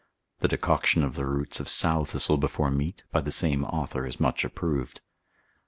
[0.39, 4.43] The decoction of the roots of sowthistle before meat, by the same author is much
[4.43, 4.99] approved.